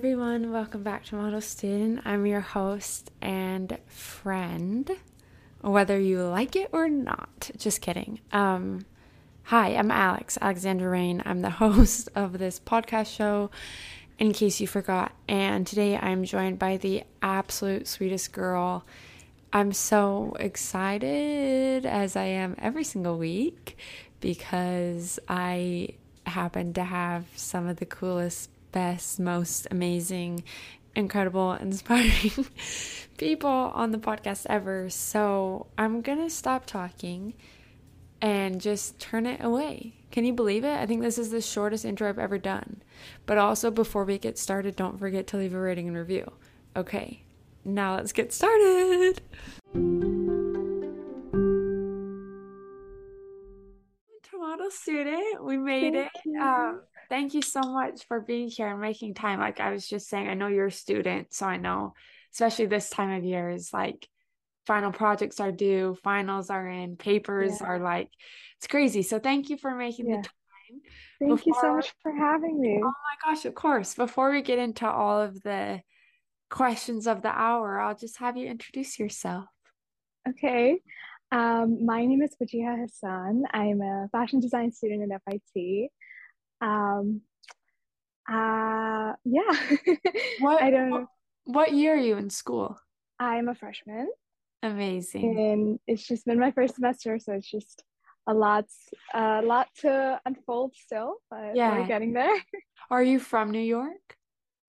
[0.00, 2.00] everyone, welcome back to Model Student.
[2.06, 4.90] I'm your host and friend,
[5.60, 7.50] whether you like it or not.
[7.58, 8.18] Just kidding.
[8.32, 8.86] Um,
[9.42, 11.22] hi, I'm Alex, Alexandra Rain.
[11.26, 13.50] I'm the host of this podcast show,
[14.18, 15.12] in case you forgot.
[15.28, 18.86] And today I'm joined by the absolute sweetest girl.
[19.52, 23.76] I'm so excited, as I am every single week,
[24.20, 25.88] because I
[26.24, 30.44] happen to have some of the coolest best, most amazing,
[30.94, 32.46] incredible, inspiring
[33.18, 34.88] people on the podcast ever.
[34.90, 37.34] So I'm going to stop talking
[38.20, 39.94] and just turn it away.
[40.10, 40.76] Can you believe it?
[40.76, 42.82] I think this is the shortest intro I've ever done.
[43.26, 46.32] But also, before we get started, don't forget to leave a rating and review.
[46.76, 47.22] Okay,
[47.64, 49.22] now let's get started.
[54.22, 56.40] Toronto student, we made Thank it.
[56.40, 59.40] Um, thank you so much for being here and making time.
[59.40, 61.92] Like I was just saying, I know you're a student, so I know,
[62.32, 64.08] especially this time of year, is like
[64.66, 67.66] final projects are due, finals are in, papers yeah.
[67.66, 68.08] are like,
[68.58, 69.02] it's crazy.
[69.02, 70.18] So thank you for making yeah.
[70.18, 70.80] the time.
[71.18, 72.80] Thank Before, you so much for having me.
[72.82, 73.94] Oh my gosh, of course.
[73.94, 75.80] Before we get into all of the
[76.48, 79.46] questions of the hour, I'll just have you introduce yourself.
[80.28, 80.80] Okay.
[81.32, 83.44] Um, my name is Wajiha Hassan.
[83.52, 85.90] I'm a fashion design student at FIT.
[86.60, 87.22] Um,
[88.30, 89.52] uh, yeah.
[90.40, 91.06] what, I don't know.
[91.44, 92.78] What year are you in school?
[93.18, 94.08] I'm a freshman.
[94.62, 95.38] Amazing.
[95.38, 97.82] And it's just been my first semester, so it's just
[98.26, 98.66] a lot,
[99.14, 101.78] a lot to unfold still, but yeah.
[101.78, 102.36] we're getting there.
[102.90, 104.16] Are you from New York?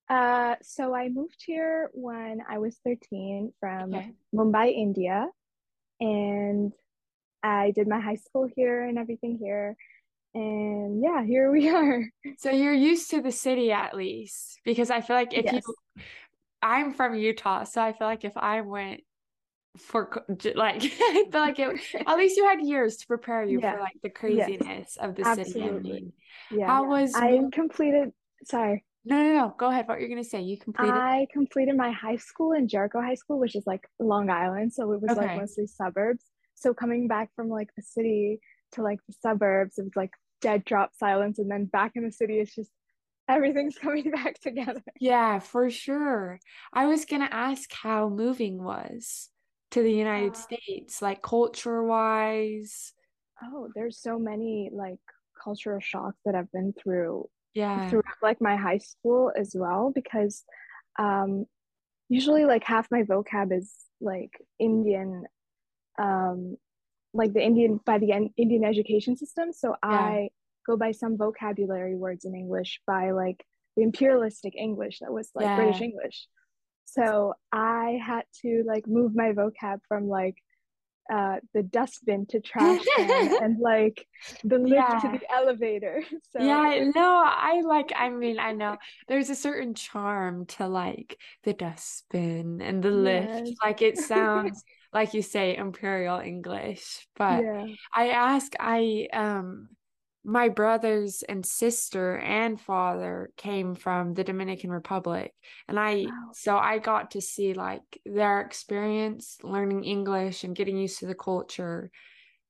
[0.09, 4.11] Uh, so I moved here when I was 13 from okay.
[4.35, 5.27] Mumbai, India,
[5.99, 6.73] and
[7.43, 9.75] I did my high school here and everything here
[10.33, 12.05] and yeah here we are
[12.37, 15.61] so you're used to the city at least because i feel like if yes.
[15.65, 16.03] you
[16.61, 19.01] i'm from utah so i feel like if i went
[19.77, 20.23] for
[20.55, 23.73] like i feel like it at least you had years to prepare you yeah.
[23.73, 24.97] for like the craziness yes.
[24.97, 25.53] of the Absolutely.
[25.53, 26.13] city i mean
[26.51, 28.11] yeah how was i completed
[28.43, 31.91] sorry no no no go ahead what you're gonna say you completed i completed my
[31.91, 35.27] high school in jericho high school which is like long island so it was okay.
[35.27, 38.39] like mostly suburbs so coming back from like the city
[38.73, 40.11] to like the suburbs it was like
[40.41, 42.71] dead drop silence and then back in the city it's just
[43.29, 44.83] everything's coming back together.
[44.99, 46.39] Yeah for sure.
[46.73, 49.29] I was gonna ask how moving was
[49.71, 52.93] to the united uh, states like culture wise
[53.43, 54.99] oh there's so many like
[55.41, 57.89] cultural shocks that i've been through yeah.
[57.89, 60.43] throughout like my high school as well because
[60.99, 61.45] um
[62.09, 65.23] usually like half my vocab is like indian
[65.99, 66.55] um
[67.13, 69.51] like the Indian by the Indian education system.
[69.53, 69.89] So yeah.
[69.89, 70.29] I
[70.65, 73.43] go by some vocabulary words in English by like
[73.75, 75.55] the imperialistic English that was like yeah.
[75.55, 76.27] British English.
[76.85, 80.35] So I had to like move my vocab from like
[81.11, 84.05] uh the dustbin to trash and like
[84.43, 84.99] the lift yeah.
[84.99, 86.03] to the elevator.
[86.31, 91.17] So Yeah, no, I like I mean I know there's a certain charm to like
[91.43, 93.47] the dustbin and the lift.
[93.47, 93.55] Yes.
[93.63, 94.63] Like it sounds
[94.93, 97.65] like you say imperial english but yeah.
[97.95, 99.69] i ask i um
[100.23, 105.33] my brothers and sister and father came from the Dominican Republic
[105.67, 106.29] and I wow.
[106.33, 111.15] so I got to see like their experience learning English and getting used to the
[111.15, 111.89] culture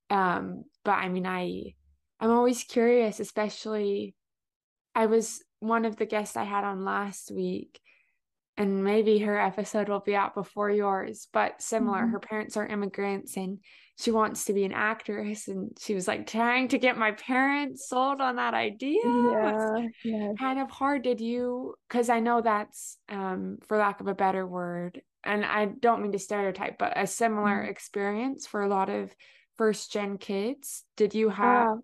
[0.10, 1.76] um but I mean I
[2.20, 4.16] I'm always curious especially
[4.94, 7.80] I was one of the guests I had on last week
[8.58, 12.00] and maybe her episode will be out before yours, but similar.
[12.00, 12.12] Mm-hmm.
[12.12, 13.60] Her parents are immigrants and
[13.98, 15.48] she wants to be an actress.
[15.48, 19.00] And she was like trying to get my parents sold on that idea.
[19.04, 19.88] Yeah.
[20.04, 20.32] yeah.
[20.40, 21.04] Kind of hard.
[21.04, 25.66] Did you, because I know that's, um, for lack of a better word, and I
[25.66, 27.70] don't mean to stereotype, but a similar mm-hmm.
[27.70, 29.14] experience for a lot of
[29.58, 30.84] first gen kids.
[30.98, 31.68] Did you have?
[31.68, 31.76] Uh,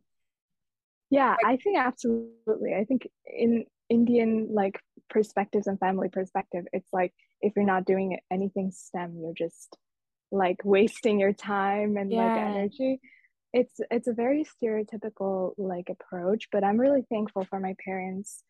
[1.10, 2.74] yeah, like, I think absolutely.
[2.78, 8.20] I think in Indian like perspectives and family perspective, it's like if you're not doing
[8.32, 9.78] anything STEM, you're just
[10.32, 12.26] like wasting your time and yeah.
[12.26, 13.00] like energy.
[13.54, 18.44] It's it's a very stereotypical like approach, but I'm really thankful for my parents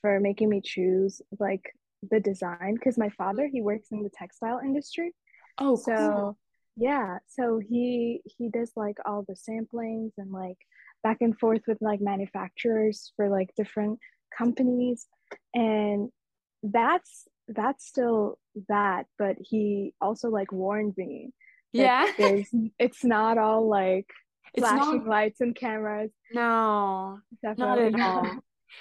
[0.00, 1.74] for making me choose like
[2.10, 5.14] the design because my father he works in the textile industry.
[5.58, 6.38] Oh, so cool.
[6.76, 10.58] yeah, so he he does like all the samplings and like
[11.02, 13.98] back and forth with like manufacturers for like different
[14.36, 15.06] companies
[15.54, 16.10] and
[16.62, 18.38] that's that's still
[18.68, 21.32] that but he also like warned me
[21.72, 22.06] yeah.
[22.78, 24.06] it's not all like
[24.56, 26.10] flashing not, lights and cameras.
[26.32, 27.20] No.
[27.42, 28.38] Definitely not at all.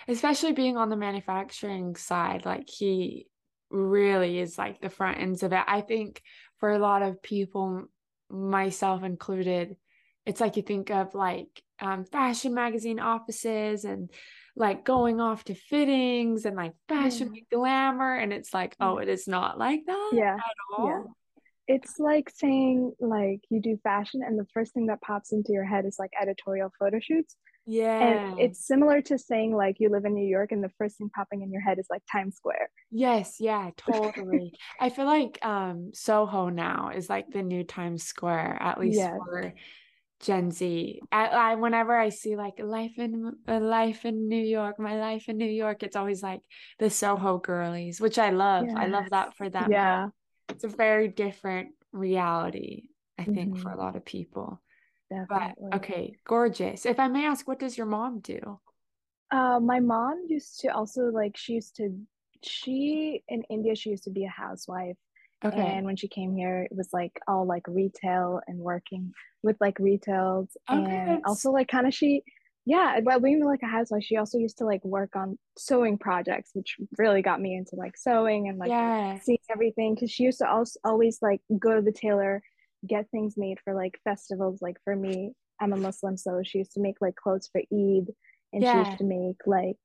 [0.07, 3.27] especially being on the manufacturing side, like he
[3.69, 5.63] really is like the front ends of it.
[5.67, 6.21] I think
[6.59, 7.85] for a lot of people,
[8.29, 9.75] myself included,
[10.25, 14.11] it's like you think of like um, fashion magazine offices and
[14.55, 17.41] like going off to fittings and like fashion Yeah.
[17.51, 18.15] glamour.
[18.15, 20.35] And it's like, oh, it is not like that Yeah.
[20.35, 21.03] at Yeah.
[21.67, 25.65] It's like saying like you do fashion and the first thing that pops into your
[25.65, 27.35] head is like editorial photo shoots.
[27.67, 27.99] Yeah.
[28.31, 31.11] And it's similar to saying like you live in New York and the first thing
[31.15, 32.71] popping in your head is like Times Square.
[32.89, 34.51] Yes, yeah, totally.
[34.79, 39.13] I feel like um Soho now is like the new Times Square, at least Yes.
[39.23, 39.53] for
[40.19, 41.01] Gen Z.
[41.11, 45.29] I, I whenever I see like life in a life in New York, my life
[45.29, 46.41] in New York, it's always like
[46.77, 48.69] the Soho girlies, which I love.
[48.75, 50.09] I love that for them, Yeah.
[50.49, 54.61] it's a very different reality, I think, for a hmm lot of people.
[55.29, 55.73] But Definitely.
[55.73, 56.85] okay, gorgeous.
[56.85, 58.59] If I may ask, what does your mom do?
[59.31, 61.95] Uh, my mom used to also like she used to
[62.41, 64.97] she in India she used to be a housewife
[65.43, 65.61] Okay.
[65.61, 69.79] and when she came here it was like all like retail and working with like
[69.79, 72.21] retails Okay, and that's also like kind of she
[72.65, 76.51] yeah while being like a housewife she also used to like work on sewing projects
[76.53, 80.39] which really got me into like sewing and like yeah, seeing everything because she used
[80.39, 82.41] to also always like go to the tailor
[82.87, 85.31] get things made for like festivals like for me
[85.61, 88.13] I'm a Muslim so she used to make like clothes for Eid
[88.51, 89.77] and she used to make like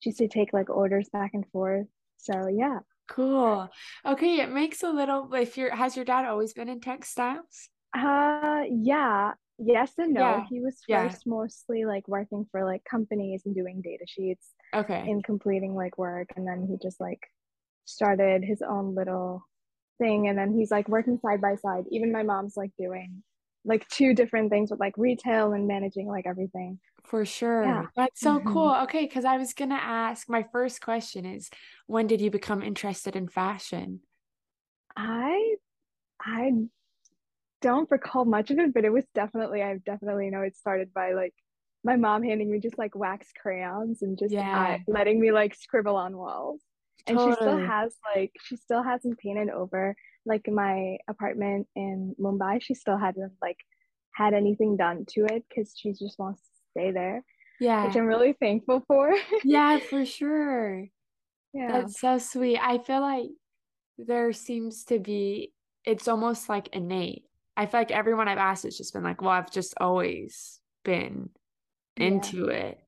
[0.00, 1.86] she used to take like orders back and forth.
[2.18, 2.80] So yeah.
[3.08, 3.68] Cool.
[4.06, 7.68] Okay, it makes a little, if your has your dad always been in textiles?
[7.96, 9.32] Uh yeah.
[9.58, 10.20] Yes and no.
[10.20, 10.46] Yeah.
[10.50, 11.08] He was Yeah.
[11.08, 14.98] first mostly like working for like companies and doing data sheets Okay.
[15.08, 17.20] and completing like work and then he just like
[17.84, 19.46] started his own little
[19.98, 21.84] thing and then he's like working side by side.
[21.90, 23.22] Even my mom's like doing
[23.64, 26.78] like two different things with like retail and managing like everything.
[27.04, 27.64] For sure.
[27.64, 27.86] Yeah.
[27.96, 28.74] That's so hmm cool.
[28.84, 31.50] Okay, because I was gonna ask, my first question is,
[31.86, 34.00] when did you become interested in fashion?
[34.96, 35.56] I
[36.20, 36.52] I
[37.60, 41.12] don't recall much of it, but it was definitely, I definitely know it started by
[41.12, 41.34] like
[41.84, 45.54] my mom handing me just like wax crayons and just I Yeah, letting me like
[45.54, 46.60] scribble on walls.
[47.06, 49.94] And she still has like she still hasn't painted over
[50.24, 52.62] like my apartment in Mumbai.
[52.62, 53.58] She still hasn't like
[54.14, 57.22] had anything done to it because she just wants to stay there,
[57.60, 59.12] yeah which I'm really thankful for.
[59.44, 60.86] Yeah, for sure.
[61.52, 61.72] Yeah.
[61.72, 62.58] That's so sweet.
[62.58, 63.28] I feel like
[63.98, 65.52] there seems to be,
[65.84, 67.24] it's almost like innate.
[67.56, 71.30] I feel like everyone I've asked has just been like, well, I've just always been
[71.96, 72.06] Yeah.
[72.06, 72.78] into it,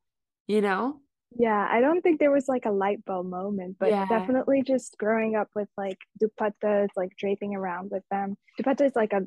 [0.49, 1.01] you know?
[1.39, 4.07] Yeah, I don't think there was like a light bulb moment, but Yeah.
[4.09, 8.37] definitely just growing up with like dupattas, like draping around with them.
[8.61, 9.23] Dupatta is like a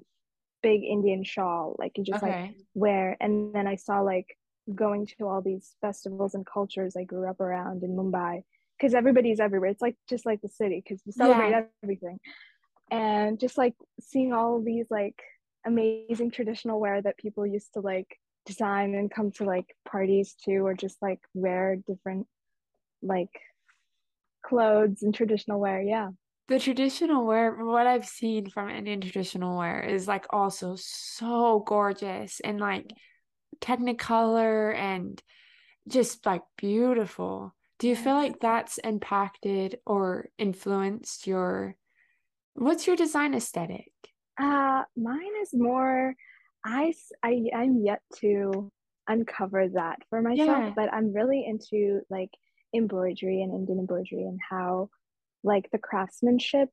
[0.64, 3.16] big Indian shawl, like you just like wear.
[3.20, 4.26] And then I saw like
[4.74, 8.44] going to all these festivals and cultures I grew up around in Mumbai
[8.78, 9.70] because everybody's everywhere.
[9.70, 11.64] It's like just like the city because we celebrate Yeah.
[11.84, 12.20] everything.
[12.92, 15.16] And just like seeing all these like
[15.66, 18.08] amazing traditional wear that people used to like
[18.50, 22.28] design and come to like parties too, or just like wear different
[23.01, 23.30] like
[24.46, 25.81] clothes and traditional wear.
[25.81, 26.10] Yeah.
[26.48, 32.40] The traditional wear, what I've seen from Indian traditional wear is like also so gorgeous
[32.40, 32.92] and like
[33.62, 35.22] Technicolor and
[35.88, 37.54] just like beautiful.
[37.78, 41.76] Do you feel like that's impacted or influenced your,
[42.56, 43.92] what's your design aesthetic?
[44.42, 46.16] Uh, mine is more,
[46.66, 48.71] I, I, I'm yet to
[49.07, 50.73] uncover that for myself, Yeah.
[50.75, 52.30] but I'm really into like
[52.75, 54.89] embroidery and Indian embroidery and how
[55.44, 56.69] like the craftsmanship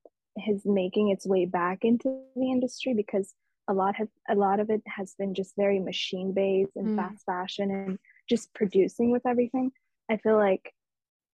[0.49, 3.35] is making its way back into the industry because
[3.69, 6.97] a lot have a lot of it has been just very machine based and Mm,
[6.97, 9.71] fast fashion and just producing with everything.
[10.11, 10.73] I feel like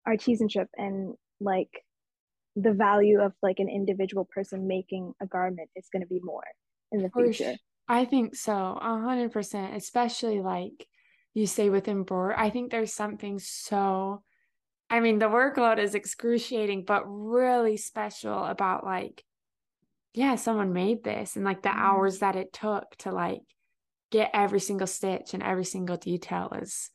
[0.09, 1.71] artisanship and like
[2.57, 6.45] the value of like an individual person making a garment is going to be more
[6.93, 7.57] in the future.
[7.93, 10.89] I think so, a hundred percent, especially like
[11.35, 12.35] you say with embroidery.
[12.39, 14.23] I think there's something so
[14.89, 19.25] I mean, the workload is excruciating, but really special about like,
[20.15, 21.77] yeah, someone made this and like the Yeah.
[21.77, 23.43] hours that it took to like
[24.11, 26.91] get every single stitch and every single detail is,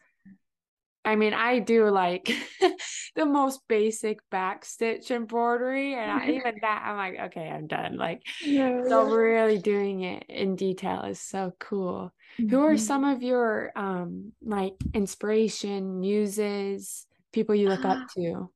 [1.07, 2.25] I mean, I do like
[3.15, 7.97] the most basic back stitch embroidery, and I, even that, I'm like, okay, I'm done.
[7.97, 9.09] Like, No, so yeah.
[9.09, 12.13] really doing it in detail is so cool.
[12.49, 12.77] Who are Mhm.
[12.77, 18.49] some of your um like inspiration, muses, people you look up to?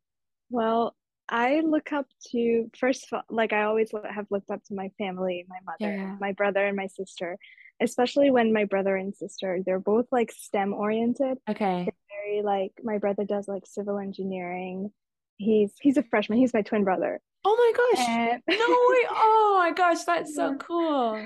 [0.49, 0.95] Well,
[1.29, 4.89] I look up to first of all, like I always have looked up to my
[4.97, 6.17] family, my mother, Yeah.
[6.19, 7.37] my brother, and my sister,
[7.81, 11.39] especially when my brother and sister, they're both like STEM oriented.
[11.49, 11.93] Okay.
[12.23, 14.91] Very like my brother does like civil engineering.
[15.37, 16.39] He's he's a freshman.
[16.39, 17.19] He's my twin brother.
[17.43, 18.07] Oh my gosh.
[18.07, 18.41] And...
[18.47, 19.07] no way.
[19.13, 21.23] Oh my gosh, that's so cool.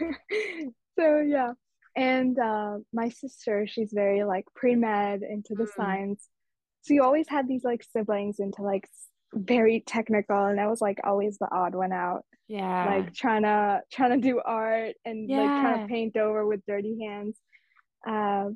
[1.00, 1.54] so yeah.
[1.96, 5.76] And uh, my sister, she's very like pre-med into the mm.
[5.76, 6.28] science.
[6.82, 8.88] So you always had these like siblings into like
[9.34, 12.24] very technical and I was like always the odd one out.
[12.48, 12.86] Yeah.
[12.86, 15.38] Like trying to trying to do art and yeah.
[15.38, 17.38] like trying to paint over with dirty hands.
[18.08, 18.50] Uh,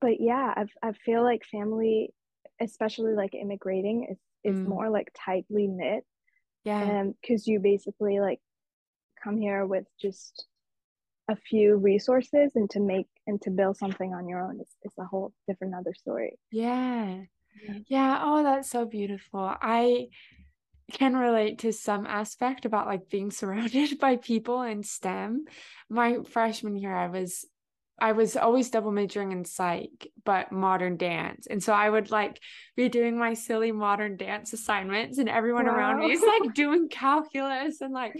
[0.00, 2.12] but yeah, I've, I feel like family,
[2.60, 4.68] especially like immigrating, is is mm.
[4.68, 6.04] more like tightly knit.
[6.64, 6.80] Yeah.
[6.80, 8.40] And because you basically like
[9.22, 10.46] come here with just
[11.28, 14.92] a few resources and to make and to build something on your own is, is
[14.98, 16.38] a whole different other story.
[16.50, 17.22] Yeah.
[17.64, 17.74] yeah.
[17.88, 18.20] Yeah.
[18.22, 19.40] Oh, that's so beautiful.
[19.40, 20.08] I
[20.92, 25.44] can relate to some aspect about like being surrounded by people in STEM.
[25.88, 27.44] My freshman year, I was
[27.98, 31.46] I was always double majoring in psych, but modern dance.
[31.46, 32.40] And so I would like
[32.76, 35.74] be doing my silly modern dance assignments and everyone wow.
[35.74, 38.12] around me is like doing calculus and like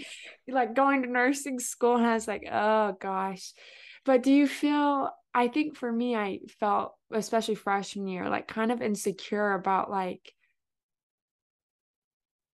[0.48, 1.96] like going to nursing school.
[1.96, 3.52] And I was like, oh gosh.
[4.04, 8.72] But do you feel I think for me, I felt, especially freshman year, like kind
[8.72, 10.32] of insecure about like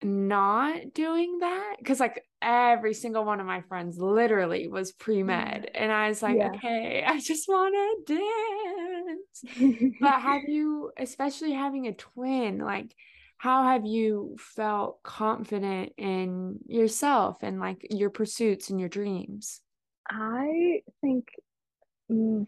[0.03, 1.75] not doing that?
[1.79, 6.37] Because like every single one of my friends literally was pre-med and i was like
[6.37, 6.49] yeah.
[6.55, 9.93] okay i just want to dance.
[10.01, 12.95] But have you especially having a twin like
[13.41, 19.61] how have you felt confident in yourself and like your pursuits and your dreams?
[20.07, 21.29] I think
[22.11, 22.45] mm,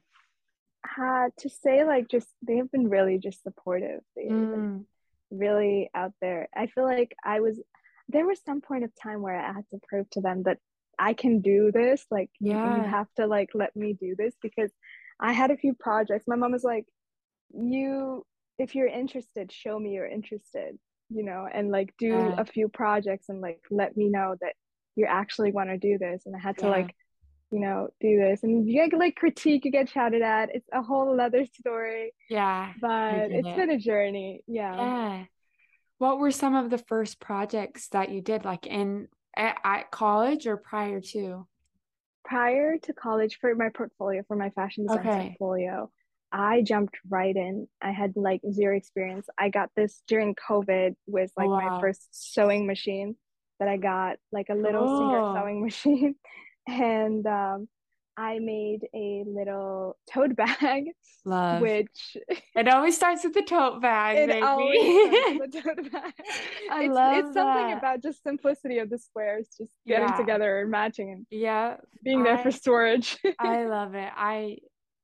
[0.85, 4.83] had to say like just they have been really just supportive they, mm.
[5.33, 6.47] Really out there.
[6.55, 7.59] I feel like I was
[8.09, 10.57] there was some point of time where I had to prove to them that
[10.99, 12.05] I can do this.
[12.11, 12.77] Like yeah.
[12.77, 14.71] you, you have to like let me do this because
[15.19, 16.25] I had a few projects.
[16.27, 16.85] My mom was like,
[17.53, 18.25] You
[18.59, 20.77] if you're interested, show me you're interested,
[21.09, 22.35] you know, and like do yeah.
[22.37, 24.53] a few projects and like let me know that
[24.95, 26.23] you actually want to do this.
[26.25, 26.71] And I had to yeah.
[26.71, 26.95] like
[27.53, 28.41] you know, do this.
[28.41, 30.49] And you get like critique, you get shouted at.
[30.55, 32.13] It's a whole other story.
[32.27, 32.73] Yeah.
[32.81, 33.55] But it's it.
[33.55, 34.43] been a journey.
[34.47, 34.75] Yeah.
[34.75, 35.23] Yeah.
[35.99, 39.07] What were some of the first projects that you did, like in
[39.37, 41.47] at, at college or prior to?
[42.25, 45.35] Prior to college, for my portfolio, for my fashion design okay.
[45.37, 45.91] portfolio,
[46.31, 47.67] I jumped right in.
[47.81, 49.27] I had like zero experience.
[49.37, 51.59] I got this during COVID with like wow.
[51.59, 53.15] my first sewing machine
[53.59, 54.99] that I got, like a little oh.
[54.99, 56.15] Singer sewing machine
[56.67, 57.67] and um,
[58.15, 60.85] I made a little tote bag.
[61.25, 61.61] Love.
[61.61, 62.17] Which
[62.55, 64.17] it always starts with the tote bag.
[64.17, 64.41] It baby.
[64.41, 66.13] always starts with the tote bag.
[66.71, 67.77] I it's, love It's something that.
[67.77, 70.17] about just simplicity of the squares, just getting yeah.
[70.17, 73.17] together and matching and yeah, being there I, for storage.
[73.39, 74.09] I love it.
[74.15, 74.57] I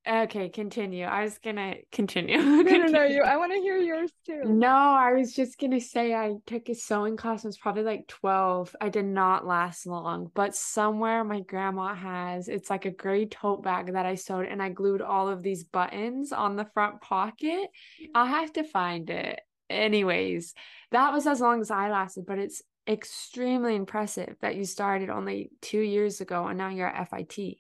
[0.08, 1.06] Okay, continue.
[1.06, 2.38] I was gonna continue.
[2.42, 3.04] no, no, no.
[3.04, 3.24] You.
[3.24, 4.42] I want to hear yours too.
[4.46, 7.46] No, I was just gonna say I took a sewing class.
[7.46, 8.76] I was probably like twelve.
[8.80, 12.48] I did not last long, but somewhere my grandma has.
[12.48, 15.64] It's like a gray tote bag that I sewed, and I glued all of these
[15.64, 17.70] buttons on the front pocket.
[18.16, 19.42] I'll have to find it.
[19.70, 20.56] Anyways,
[20.92, 25.52] that was as long as I lasted, but it's extremely impressive that you started only
[25.62, 27.58] two years ago and now you're at FIT.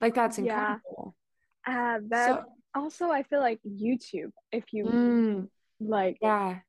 [0.00, 0.78] Like that's incredible.
[0.96, 1.10] Yeah.
[1.68, 2.44] Uh, that so,
[2.74, 5.48] also, I feel like YouTube, if you mm,
[5.80, 6.60] like, yeah,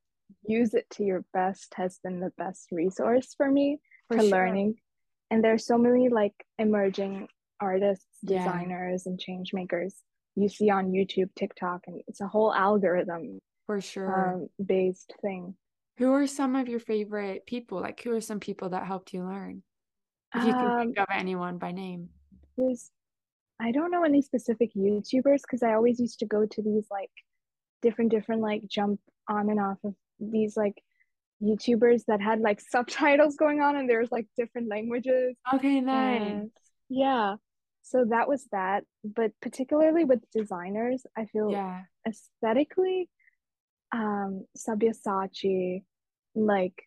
[0.46, 3.78] use it to your best, has been the best resource for me
[4.08, 4.30] for, for sure.
[4.30, 4.74] learning.
[5.30, 7.28] And there's so many like emerging
[7.60, 9.10] artists, designers, yeah.
[9.10, 9.94] and change makers
[10.36, 15.54] you see on YouTube, TikTok, and it's a whole algorithm for sure um, based thing.
[15.98, 17.80] Who are some of your favorite people?
[17.80, 19.62] Like, who are some people that helped you learn?
[20.34, 22.08] If you can think um, of anyone by name.
[22.56, 22.90] There's
[23.60, 27.10] I don't know any specific YouTubers because I always used to go to these like
[27.82, 30.82] different different like jump on and off of these like
[31.42, 35.36] YouTubers that had like subtitles going on and there's like different languages.
[35.54, 36.22] Okay, nice.
[36.22, 36.50] And,
[36.88, 37.36] yeah.
[37.82, 38.84] So that was that.
[39.04, 41.82] But particularly with designers, I feel yeah.
[42.06, 43.08] aesthetically,
[43.92, 45.82] um, Sabyasachi,
[46.34, 46.82] like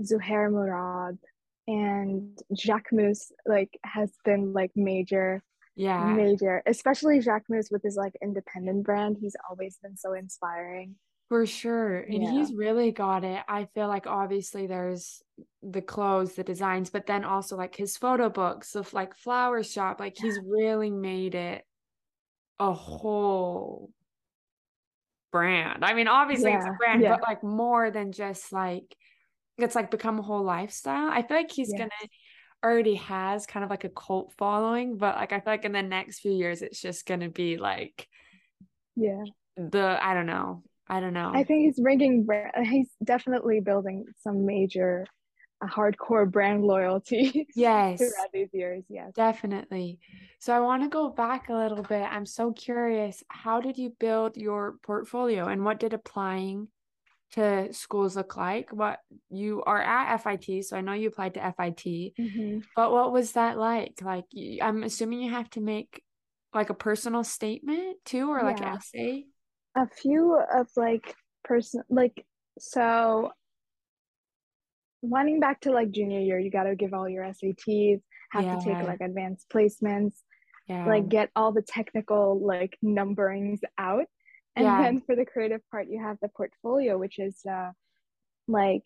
[0.00, 1.18] Zuhair Murad,
[1.66, 5.42] and Jacquemus like has been like major
[5.76, 6.04] yeah.
[6.14, 9.18] Major especially Jacquemus with his like independent brand.
[9.20, 10.96] He's always been so inspiring.
[11.28, 12.30] For sure and yeah.
[12.30, 13.42] he's really got it.
[13.48, 15.22] I feel like obviously there's
[15.62, 20.00] the clothes the designs but then also like his photo books of like flower shop
[20.00, 20.26] like yeah.
[20.26, 21.64] he's really made it
[22.58, 23.90] a whole
[25.30, 25.84] brand.
[25.84, 26.58] I mean obviously yeah.
[26.58, 28.96] it's a brand but like more than just like
[29.58, 31.10] it's like become a whole lifestyle.
[31.10, 31.90] I feel like he's gonna
[32.66, 35.82] already has kind of like a cult following, but like I feel like in the
[35.82, 38.08] next few years it's just gonna be like
[38.96, 39.24] yeah
[39.56, 41.32] the I don't know I don't know.
[41.34, 42.26] I think he's bringing,
[42.62, 45.04] he's definitely building some major
[45.60, 48.84] uh, hardcore brand loyalty yes throughout these years.
[48.88, 49.98] Yes, definitely.
[50.38, 52.02] So I want to go back a little bit.
[52.02, 53.24] I'm so curious.
[53.28, 56.68] How did you build your portfolio and what did applying
[57.32, 58.72] to schools look like?
[58.72, 58.98] What
[59.30, 62.58] you are at FIT, so I know you applied to FIT, mm-hmm.
[62.74, 64.00] but what was that like?
[64.02, 64.24] Like,
[64.62, 66.02] I'm assuming you have to make
[66.54, 68.76] like a personal statement too, or like yeah.
[68.76, 69.26] essay
[69.76, 71.14] a few of like
[71.44, 72.24] person like
[72.58, 73.30] so
[75.02, 78.00] running back to like junior year you got to give all your SATs
[78.32, 78.56] have yeah.
[78.56, 80.14] to take like advanced placements
[80.66, 80.86] yeah.
[80.86, 84.06] like get all the technical like numberings out
[84.56, 84.82] and yeah.
[84.82, 87.70] then for the creative part you have the portfolio which is uh
[88.48, 88.84] like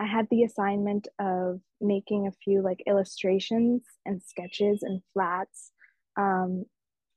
[0.00, 5.72] I had the assignment of making a few like illustrations and sketches and flats
[6.16, 6.64] um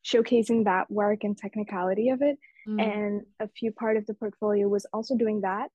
[0.06, 2.82] showcasing that work and technicality of it mm.
[2.82, 5.70] and a few part of the portfolio was also doing that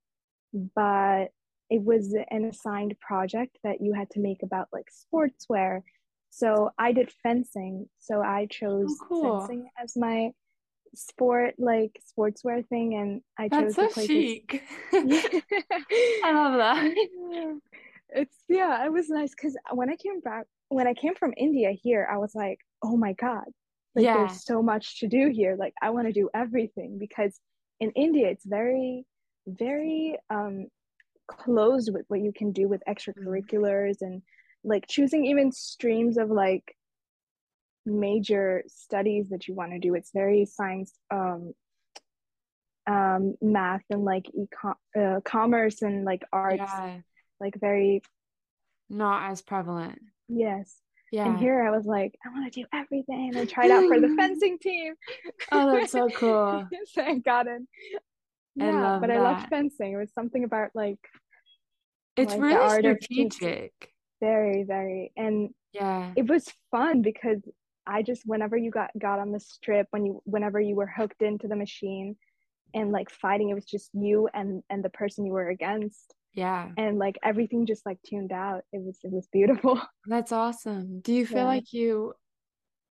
[0.75, 1.29] but
[1.69, 5.83] it was an assigned project that you had to make about like sportswear
[6.31, 9.41] so i did fencing so i chose oh, cool.
[9.41, 10.31] fencing as my
[10.97, 14.63] sport like sportswear thing and i That's chose so chic.
[14.93, 17.57] I love that.
[18.09, 21.73] It's yeah it was nice because when i came back when i came from india
[21.73, 23.47] here i was like oh my god
[23.97, 24.19] like yeah.
[24.19, 25.57] there's so much to do here.
[25.59, 27.41] Like i want to do everything because
[27.81, 29.05] in india it's very
[29.47, 30.69] very um
[31.27, 34.23] closed with what you can do with extracurriculars and
[34.63, 36.76] like choosing even streams of like
[37.87, 41.53] major studies that you want to do it's very science um
[42.87, 44.47] um math and like e
[44.99, 46.99] uh, commerce and like arts yeah.
[47.41, 48.03] like very
[48.89, 50.77] not as prevalent yes
[51.13, 51.27] yeah.
[51.27, 53.31] And here I was like, I want to do everything.
[53.31, 54.95] And I tried out for the fencing team.
[55.53, 56.69] Oh, that's so cool.
[56.97, 57.67] I got in.
[58.57, 59.19] Yeah, I but that.
[59.19, 59.93] I loved fencing.
[59.93, 60.99] It was something about like
[62.17, 63.73] it's like really strategic.
[64.21, 65.13] Very, very.
[65.17, 67.41] And yeah, it was fun because
[67.87, 71.23] I just whenever you got got on the strip, when you whenever you were hooked
[71.23, 72.17] into the machine
[72.75, 76.69] and like fighting, it was just you and and the person you were against yeah.
[76.77, 78.63] And like everything just like tuned out.
[78.71, 79.81] It was it was beautiful.
[80.07, 81.01] That's awesome.
[81.01, 81.45] Do you feel yeah.
[81.45, 82.13] like you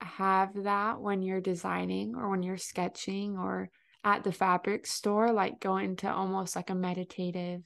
[0.00, 3.68] have that when you're designing or when you're sketching or
[4.02, 7.60] at the fabric store, like going to almost like a meditative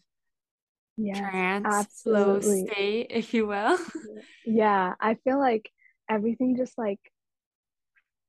[0.97, 2.41] yes, trance absolutely.
[2.43, 3.79] flow state, if you will?
[4.47, 4.95] yeah.
[5.01, 5.71] I feel like
[6.11, 7.01] everything just like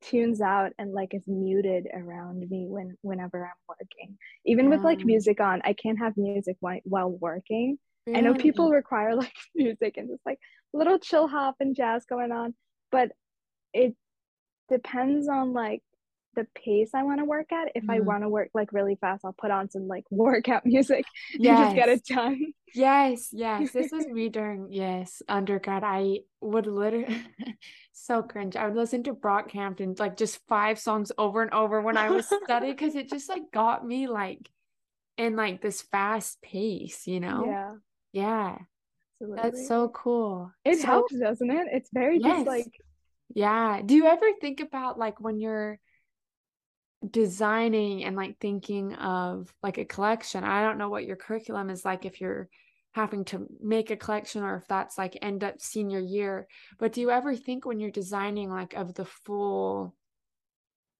[0.02, 4.18] tunes out and like is muted around me when whenever I'm working.
[4.46, 7.78] Even with like music on, I can't have music while, while working.
[8.08, 8.18] Really?
[8.18, 10.40] I know people require like music and just like
[10.74, 12.54] little chill hop and jazz going on,
[12.92, 13.12] but
[13.74, 13.96] it
[14.70, 15.82] depends on like
[16.36, 17.72] the pace I want to work at.
[17.76, 17.92] If mm.
[17.92, 18.06] I mm-hmm.
[18.06, 21.58] want to work like really fast, I'll put on some like workout music yes.
[21.58, 22.54] and just get it done.
[22.73, 23.71] Yes, yes.
[23.71, 25.84] This was me during yes undergrad.
[25.84, 27.21] I would literally
[27.91, 28.55] so cringe.
[28.55, 32.27] I would listen to Brockhampton like just five songs over and over when I was
[32.43, 34.49] studying because it just like got me like
[35.17, 37.45] in like this fast pace, you know?
[37.45, 37.73] Yeah.
[38.12, 38.58] Yeah.
[39.21, 39.43] Absolutely.
[39.43, 40.51] That's so cool.
[40.63, 41.67] It so, helps, doesn't it?
[41.71, 42.38] It's very yes.
[42.38, 42.73] just like
[43.34, 43.82] yeah.
[43.86, 45.79] Do you ever think about like when you're
[47.08, 50.44] designing and like thinking of like a collection?
[50.44, 52.50] I don't know what your curriculum is like if you're
[52.92, 56.48] having to make a collection or if that's like end up senior year
[56.80, 59.96] but do you ever think when you're designing like of the full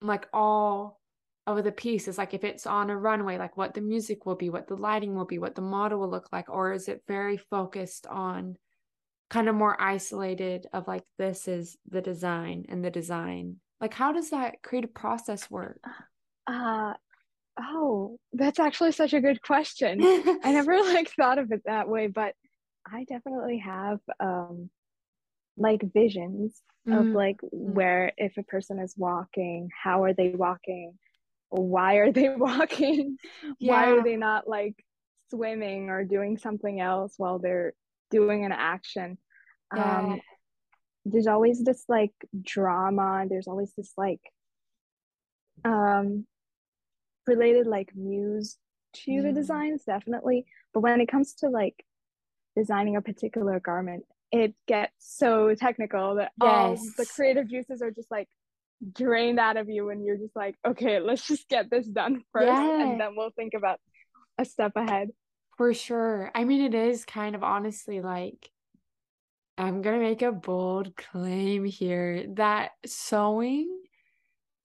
[0.02, 1.00] like all
[1.48, 4.50] of the pieces like if it's on a runway like what the music will be
[4.50, 7.38] what the lighting will be what the model will look like or is it very
[7.38, 8.56] focused on
[9.32, 14.12] kind of more isolated of like this is the design and the design like how
[14.12, 15.80] does that creative process work
[16.48, 16.94] uh
[17.62, 20.00] Oh, that's actually such a good question.
[20.44, 22.34] I never like thought of it that way, but
[22.88, 24.70] I definitely have um
[25.58, 26.98] like visions mm.
[26.98, 27.50] of like mm.
[27.52, 30.94] where if a person is walking, how are they walking?
[31.50, 33.18] Why are they walking?
[33.60, 33.74] Yeah.
[33.74, 34.76] Why are they not like
[35.30, 37.74] swimming or doing something else while they're
[38.10, 39.18] doing an action?
[39.76, 40.00] Yeah.
[40.00, 40.22] Um
[41.06, 44.22] there's always this like drama, there's always this like
[45.66, 46.26] um
[47.28, 48.58] related like muse
[48.94, 49.24] to mm.
[49.24, 51.86] the designs definitely but when it comes to like
[52.56, 56.50] designing a particular garment it gets so technical that yes.
[56.50, 58.28] all the creative juices are just like
[58.94, 62.50] drained out of you and you're just like okay let's just get this done first
[62.50, 63.80] and then we'll think about
[64.38, 65.10] a step ahead
[65.58, 68.50] for sure i mean it is kind of honestly like
[69.60, 73.80] i'm gonna make a bold claim here that sewing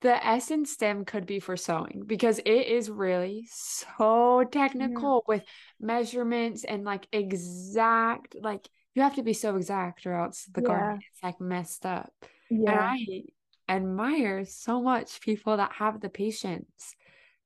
[0.05, 5.35] the S in STEM could be for sewing because it is really so technical yeah.
[5.35, 5.43] with
[5.79, 10.67] measurements and like exact, like you have to be so exact or else the yeah.
[10.67, 12.13] garment is like messed up.
[12.51, 12.93] Yeah.
[12.93, 13.25] And
[13.69, 16.95] I admire so much people that have the patience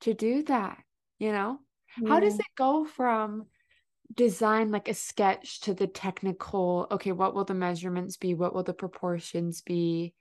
[0.01, 0.79] to do that,
[1.17, 1.59] you know?
[2.01, 2.09] Yeah.
[2.09, 3.45] How does it go from
[4.13, 8.33] design like a sketch to the technical, okay, what will the measurements be?
[8.33, 10.13] What will the proportions be?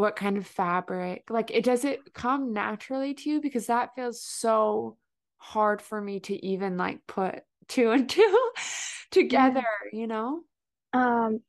[0.00, 4.22] what kind of fabric like it does it come naturally to you because that feels
[4.22, 4.96] so
[5.36, 8.50] hard for me to even like put two and two
[9.10, 9.62] together
[9.92, 10.40] you know
[10.94, 11.40] um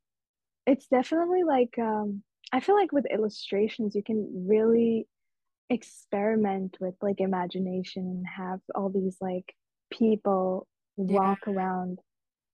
[0.67, 5.07] it's definitely like um i feel like with illustrations you can really
[5.69, 9.55] experiment with like imagination and have all these like
[9.89, 10.67] people
[10.97, 11.53] walk yeah.
[11.53, 11.99] around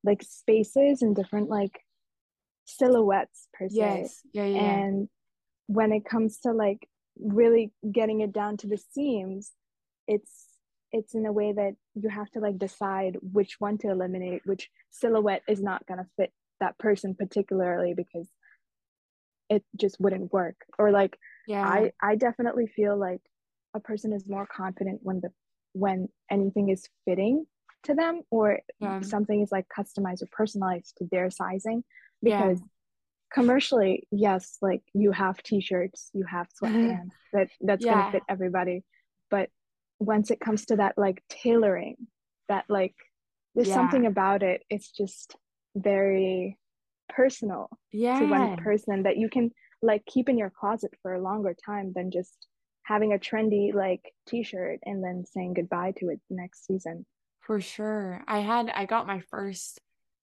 [0.04, 1.80] like spaces and different like
[2.66, 4.22] silhouettes per se yes.
[4.34, 5.10] yeah, yeah, and
[5.68, 6.88] when it comes to like
[7.20, 9.52] really getting it down to the seams
[10.08, 10.46] it's
[10.92, 14.70] it's in a way that you have to like decide which one to eliminate which
[14.90, 18.28] silhouette is not going to fit that person particularly because
[19.50, 23.22] it just wouldn't work or like yeah i i definitely feel like
[23.76, 25.30] a person is more confident when the
[25.74, 27.46] when anything is fitting
[27.84, 29.02] to them or yeah.
[29.02, 31.84] something is like customized or personalized to their sizing
[32.22, 32.68] because yeah
[33.34, 37.94] commercially yes like you have t-shirts you have sweatpants that that's yeah.
[37.94, 38.84] gonna fit everybody
[39.30, 39.50] but
[40.00, 41.96] once it comes to that like tailoring
[42.48, 42.96] that like
[43.56, 45.36] there's something about it it's just
[45.76, 46.58] very
[47.10, 48.20] personal yeah.
[48.20, 51.92] to one person that you can like keep in your closet for a longer time
[51.96, 52.48] than just
[52.84, 57.06] having a trendy like t-shirt and then saying goodbye to it next season
[57.48, 59.80] for sure i had i got my first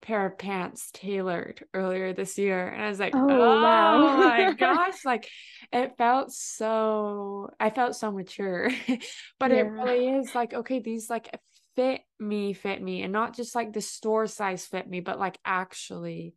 [0.03, 4.17] pair of pants tailored earlier this year and i was like oh, oh wow.
[4.19, 5.27] my gosh like
[5.73, 8.71] it felt so i felt so mature
[9.41, 9.57] but yeah.
[9.57, 11.35] it really is like okay these like
[11.75, 15.39] fit me fit me and not just like the store size fit me but like
[15.45, 16.35] actually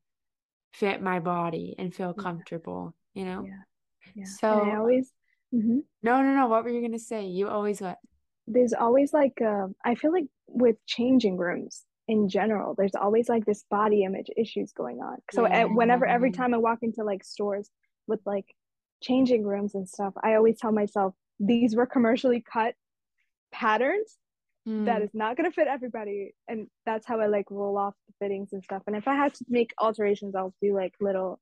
[0.73, 3.21] fit my body and feel comfortable yeah.
[3.21, 3.51] you know yeah,
[4.15, 4.25] yeah.
[4.25, 5.11] so and I always
[5.53, 5.79] mm-hmm.
[6.03, 7.97] no no no what were you gonna say you always what
[8.49, 13.45] there's always like uh, i feel like with changing rooms in general there's always like
[13.45, 15.17] this body image issues going on.
[15.31, 15.65] So yeah.
[15.65, 17.69] whenever every time i walk into like stores
[18.07, 18.45] with like
[19.01, 22.73] changing rooms and stuff i always tell myself these were commercially cut
[23.53, 24.17] patterns
[24.67, 24.85] mm.
[24.85, 28.13] that is not going to fit everybody and that's how i like roll off the
[28.19, 31.39] fittings and stuff and if i had to make alterations i'll do like little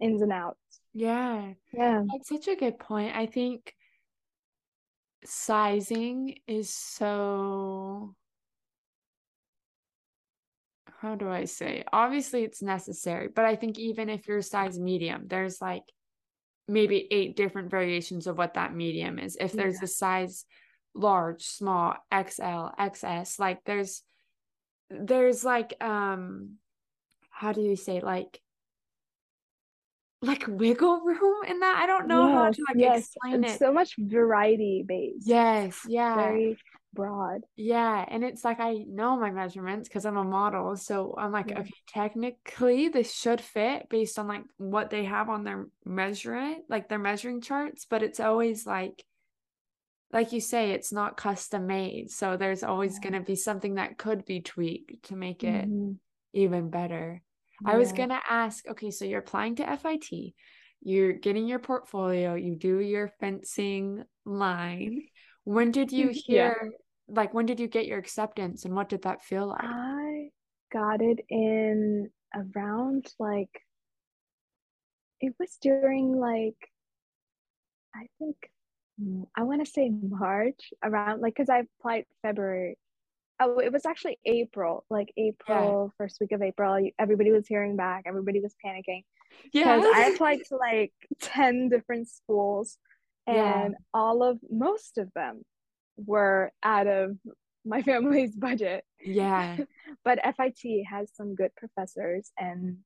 [0.00, 0.80] ins and outs.
[0.92, 1.52] Yeah.
[1.72, 2.02] Yeah.
[2.12, 3.16] That's such a good point.
[3.16, 3.74] I think
[5.24, 8.14] sizing is so
[11.00, 11.84] how do I say?
[11.92, 15.82] Obviously, it's necessary, but I think even if you're size medium, there's like
[16.66, 19.36] maybe eight different variations of what that medium is.
[19.38, 19.84] If there's yeah.
[19.84, 20.46] a size
[20.94, 24.02] large, small, XL, XS, like there's
[24.88, 26.54] there's like um
[27.30, 28.40] how do you say like
[30.24, 31.80] like wiggle room in that.
[31.82, 32.98] I don't know yes, how to like yes.
[33.00, 33.58] explain it's it.
[33.58, 35.26] So much variety based.
[35.26, 36.16] Yes, yeah.
[36.16, 36.58] Very
[36.92, 37.42] broad.
[37.56, 41.50] Yeah, and it's like I know my measurements because I'm a model, so I'm like,
[41.50, 41.60] yeah.
[41.60, 46.88] okay, technically this should fit based on like what they have on their measuring, like
[46.88, 49.04] their measuring charts, but it's always like
[50.14, 52.08] like you say, it's not custom made.
[52.08, 53.10] So there's always yeah.
[53.10, 55.94] going to be something that could be tweaked to make it mm-hmm.
[56.32, 57.20] even better.
[57.62, 57.72] Yeah.
[57.72, 60.34] I was going to ask okay, so you're applying to FIT,
[60.80, 65.02] you're getting your portfolio, you do your fencing line.
[65.44, 67.14] When did you mm-hmm, hear, yeah.
[67.14, 69.62] like, when did you get your acceptance and what did that feel like?
[69.62, 70.28] I
[70.72, 73.50] got it in around like,
[75.20, 76.56] it was during like,
[77.94, 78.36] I think,
[79.36, 82.78] I want to say March around like, because I applied February
[83.40, 85.94] oh it was actually april like april yeah.
[85.98, 89.02] first week of april everybody was hearing back everybody was panicking
[89.52, 89.92] because yeah.
[89.94, 92.78] i applied to like 10 different schools
[93.26, 93.78] and yeah.
[93.92, 95.42] all of most of them
[95.96, 97.16] were out of
[97.64, 99.56] my family's budget yeah
[100.04, 102.78] but fit has some good professors and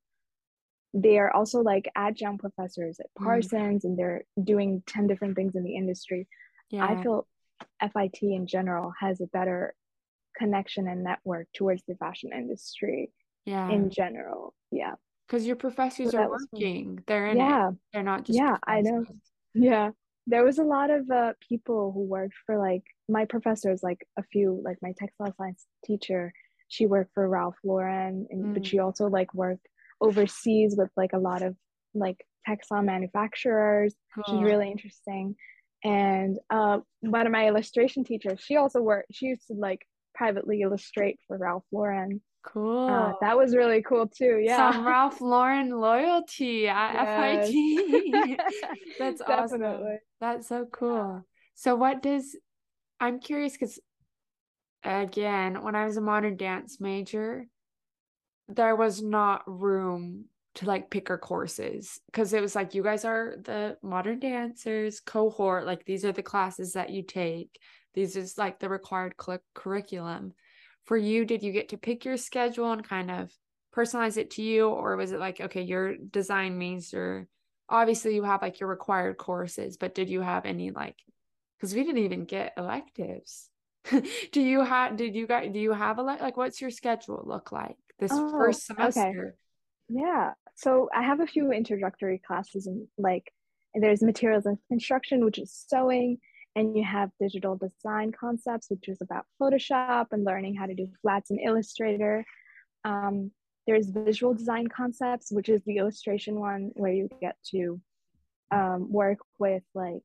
[0.94, 3.24] they are also like adjunct professors at mm.
[3.24, 3.88] parsons mm.
[3.88, 6.26] and they're doing 10 different things in the industry
[6.70, 6.84] yeah.
[6.84, 7.26] i feel
[7.80, 9.74] fit in general has a better
[10.38, 13.10] connection and network towards the fashion industry
[13.44, 13.70] yeah.
[13.70, 14.54] in general.
[14.70, 14.94] Yeah.
[15.26, 17.02] Because your professors so are working.
[17.06, 17.70] They're in yeah.
[17.70, 17.74] It.
[17.92, 19.04] they're not just yeah i know.
[19.54, 19.90] yeah.
[20.26, 24.22] There was a lot of uh, people who worked for like my professors like a
[24.22, 26.32] few like my textile science teacher.
[26.68, 28.54] She worked for ralph lauren and mm.
[28.54, 29.66] but she also like worked
[30.00, 31.56] overseas with like a lot of
[31.94, 33.94] like textile manufacturers.
[34.14, 34.24] Cool.
[34.34, 35.36] which is really interesting.
[35.84, 39.08] And uh, one of my illustration teachers, she also worked.
[39.12, 39.86] She used to like
[40.18, 42.20] privately illustrate for Ralph Lauren.
[42.44, 42.88] Cool.
[42.88, 44.40] Uh, that was really cool too.
[44.42, 44.72] Yeah.
[44.72, 47.48] Some Ralph Lauren loyalty at Yes.
[47.48, 48.40] FIT.
[48.98, 49.60] That's awesome.
[49.60, 49.96] Definitely.
[50.20, 51.24] That's so cool.
[51.54, 52.36] So what does
[53.00, 53.78] I'm curious because
[54.82, 57.46] again, when I was a modern dance major,
[58.48, 60.24] there was not room
[60.56, 64.98] to like pick our courses because it was like you guys are the modern dancers
[65.00, 67.58] cohort, like these are the classes that you take.
[67.98, 70.32] These is like the required cl- curriculum.
[70.84, 73.32] For you, did you get to pick your schedule and kind of
[73.74, 77.26] personalize it to you, or was it like, okay, your design major,
[77.68, 80.94] obviously you have like your required courses, but did you have any like
[81.58, 83.50] because we didn't even get electives.
[84.30, 87.50] do you have did you guys do you have a like what's your schedule look
[87.50, 88.80] like this Oh, first okay.
[88.80, 89.34] semester?
[89.88, 90.34] Yeah.
[90.54, 93.32] So I have a few introductory classes and like
[93.74, 96.18] and there's materials and construction, which is sewing,
[96.58, 100.88] and you have digital design concepts, which is about Photoshop and learning how to do
[101.02, 102.24] flats in Illustrator.
[102.84, 103.30] Um,
[103.66, 107.80] there's visual design concepts, which is the illustration one where you get to
[108.50, 110.02] um, work with like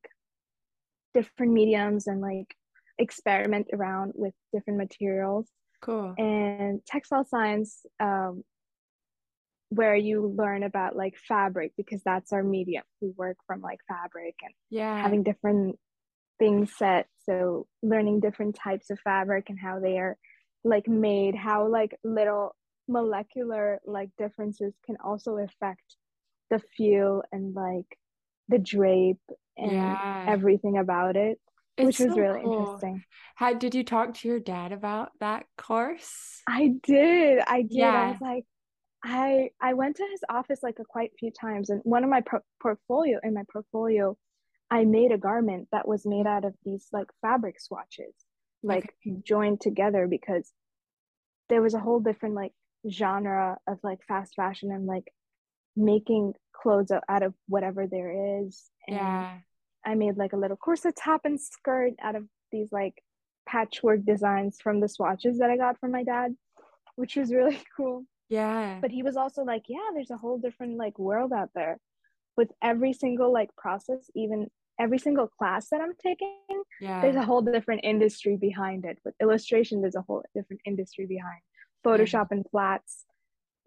[1.14, 2.54] different mediums and like
[3.00, 5.50] experiment around with different materials
[5.82, 6.14] Cool.
[6.20, 8.44] and textile science um,
[9.70, 14.36] where you learn about like fabric because that's our medium we work from like fabric
[14.44, 15.02] and Yeah.
[15.02, 15.80] having different
[16.44, 20.18] things set so learning different types of fabric and how they are
[20.64, 22.56] like made how like little
[22.88, 25.88] molecular like differences can also affect
[26.50, 27.98] the feel and like
[28.50, 29.26] the drape
[29.58, 30.26] and Yeah.
[30.28, 31.40] everything about it
[31.78, 32.54] It's which was so really cool.
[32.54, 33.04] interesting
[33.36, 36.42] How did you talk to your dad about that course?
[36.48, 37.40] I did.
[37.40, 37.84] I did.
[37.84, 38.46] I was like,
[39.04, 42.22] I I went to his office like a quite few times, and one of my
[42.22, 44.18] pro- portfolio in my portfolio,
[44.70, 48.14] I made a garment that was made out of these like fabric swatches,
[48.64, 50.52] like joined together because
[51.50, 52.54] there was a whole different like
[52.90, 55.14] genre of like fast fashion and like
[55.76, 58.70] making clothes out of whatever there is.
[58.88, 59.38] And Yeah.
[59.86, 63.04] I made like a little corset top and skirt out of these like
[63.48, 66.36] patchwork designs from the swatches that I got from my dad,
[66.96, 68.06] which was really cool.
[68.30, 68.80] Yeah.
[68.82, 71.80] But he was also like, yeah, there's a whole different like world out there
[72.38, 77.42] with every single like process, even every single class that I'm taking, there's a whole
[77.42, 78.98] different industry behind it.
[79.06, 81.42] With illustration, there's a whole different industry behind
[81.86, 83.06] Photoshop and flats,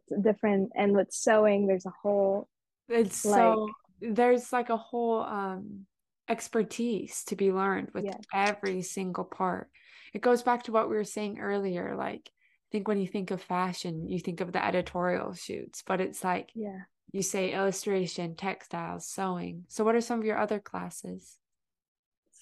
[0.09, 0.73] it's different.
[0.75, 2.49] And with sewing, there's a whole
[2.89, 3.69] It's like so
[4.01, 5.87] there's like a whole um
[6.29, 9.69] expertise to be learned with yes, every single part.
[10.13, 11.95] It goes back to what we were saying earlier.
[11.97, 16.01] Like, I think when you think of fashion, you think of the editorial shoots, but
[16.01, 16.81] it's like yeah.
[17.13, 19.65] You say illustration, textiles, sewing.
[19.69, 21.37] So, what are some of your other classes?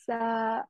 [0.06, 0.60] So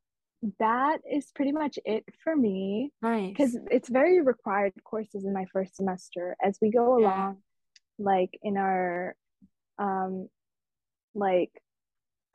[0.58, 5.76] that is pretty much it for me because it's very required courses in my first
[5.76, 6.36] semester.
[6.42, 7.06] As we go Yeah.
[7.06, 7.42] along,
[7.98, 9.16] like in our
[9.78, 10.28] um
[11.14, 11.50] like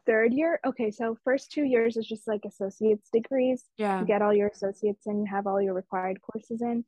[0.05, 0.59] third year.
[0.65, 3.63] Okay, so first two years is just like associate's degrees.
[3.77, 3.99] Yeah.
[3.99, 6.83] You get all your associates and you have all your required courses in.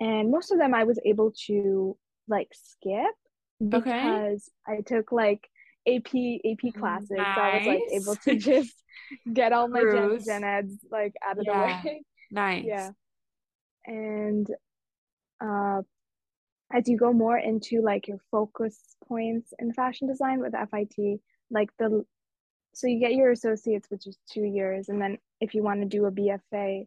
[0.00, 1.96] And most of them I was able to
[2.28, 3.14] like skip
[3.62, 3.82] Okay.
[3.82, 5.48] because I took like
[5.86, 7.10] AP AP classes.
[7.10, 8.74] So I was like able to just
[9.32, 10.24] get all my gen Cruise.
[10.24, 12.02] gen eds like out of the way.
[12.30, 12.64] Nice.
[12.66, 12.90] Yeah.
[13.86, 14.48] And
[15.40, 15.82] uh
[16.72, 21.70] as you go more into like your focus points in fashion design with FIT, like
[21.78, 22.04] the
[22.72, 25.86] so you get your associates, which is two years, and then if you want to
[25.86, 26.86] do a BFA,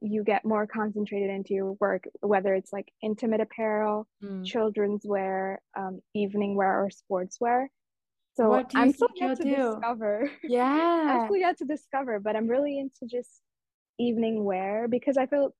[0.00, 4.44] you get more concentrated into your work, whether it's like intimate apparel, Mm.
[4.44, 7.68] children's wear, um, evening wear, or sportswear.
[8.36, 9.74] So What do I'm still yet to do?
[9.74, 10.30] discover.
[10.44, 13.42] Yeah, I'm still yet to discover, but I'm really into just
[13.98, 15.54] evening wear because I feel,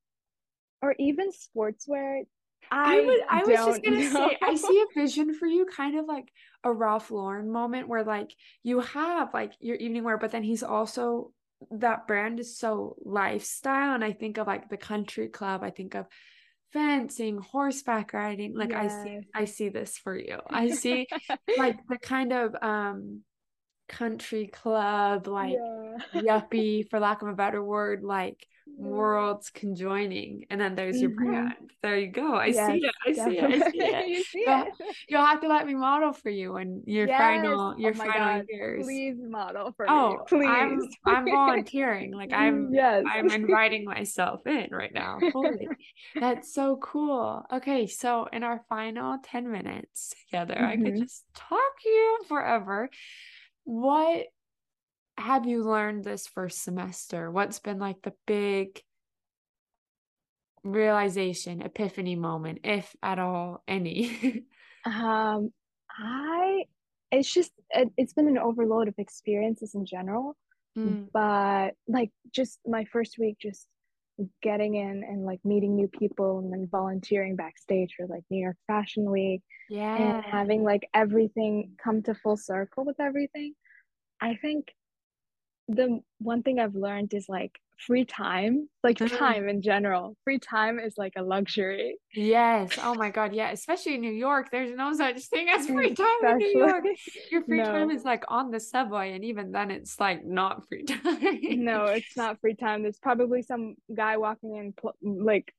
[0.83, 2.23] or even sportswear.
[2.71, 5.99] I I was I was just gonna say, I see a vision for you, kind
[5.99, 6.29] of like
[6.65, 8.31] a Ralph Lauren moment where like
[8.63, 11.33] you have like your evening wear, but then he's also
[11.73, 13.95] that brand is so lifestyle.
[13.95, 16.07] And I think of like the country club, I think of
[16.73, 18.57] fencing, horseback riding.
[18.57, 20.39] Like I see I see this for you.
[20.51, 21.07] I see
[21.59, 23.21] like the kind of um
[23.89, 25.99] country club, like Yeah.
[26.15, 28.47] yuppie, for lack of a better word, like.
[28.77, 30.47] Worlds conjoining.
[30.51, 31.73] And then there's your hmm brand.
[31.83, 32.35] There you go.
[32.35, 32.95] I Yes, see it.
[33.07, 33.45] I see it.
[33.51, 34.07] I see it.
[34.09, 34.69] You see You'll, it.
[35.09, 37.19] you'll have to let me model for you in your Yes.
[37.19, 38.47] final Oh your my final God.
[38.49, 38.85] years.
[38.85, 39.93] Please model for me.
[39.93, 40.49] Oh, Please.
[40.49, 42.13] I'm I'm volunteering.
[42.13, 43.05] Like I'm Yes.
[43.17, 45.21] I'm inviting myself in right now.
[45.33, 45.69] Holy,
[46.19, 47.45] that's so cool.
[47.53, 52.19] Okay, so in our final 10 minutes together, I could hmm just talk to you
[52.29, 52.89] forever.
[53.65, 54.27] What
[55.21, 57.31] have you learned this first semester?
[57.31, 58.81] What's been like the big
[60.65, 64.45] realization, epiphany moment, if at all any?
[64.85, 65.53] um,
[65.91, 66.65] I
[67.13, 70.37] it's just it, has been an overload of experiences in general.
[70.79, 71.09] Mm.
[71.13, 73.67] But like just my first week, just
[74.43, 78.57] getting in and like meeting new people and then volunteering backstage for like New York
[78.67, 79.43] Fashion Week.
[79.69, 79.97] Yeah.
[79.97, 83.55] And having like everything come to full circle with everything.
[84.21, 84.67] I think
[85.75, 89.19] the one thing I've learned is like free time, like mm.
[89.19, 90.17] time in general.
[90.25, 91.97] Free time is like a luxury.
[92.15, 92.79] Yes.
[92.83, 93.35] Oh my God.
[93.35, 93.51] Yeah.
[93.51, 96.85] Especially in New York, there's no such thing as free time Especially, in New York.
[97.31, 97.65] Your free no.
[97.65, 101.65] time is like on the subway, and even then, it's like not free time.
[101.65, 102.83] no, it's not free time.
[102.83, 105.55] There's probably some guy walking in, like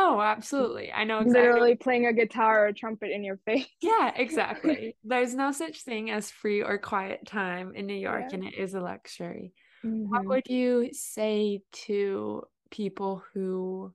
[0.00, 0.92] Oh, absolutely.
[0.92, 1.40] I know exactly.
[1.40, 3.66] Literally playing a guitar or a trumpet in your face.
[3.82, 4.96] Yeah, exactly.
[5.02, 8.34] There's no such thing as free or quiet time in New York, yeah.
[8.36, 9.52] and it is a luxury.
[9.84, 10.08] Mm-hmm.
[10.08, 13.92] What would you say to people who